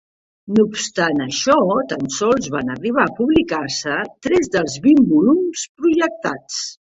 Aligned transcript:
No 0.53 0.63
obstant 0.67 1.19
això, 1.25 1.57
tan 1.91 2.09
sols 2.15 2.47
van 2.55 2.71
arribar 2.77 3.03
a 3.09 3.13
publicar-se 3.19 3.99
tres 4.29 4.51
dels 4.57 4.79
vint 4.87 5.05
volums 5.13 5.69
projectats. 5.83 6.59